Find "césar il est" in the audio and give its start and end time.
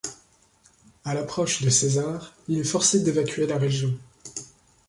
1.69-2.63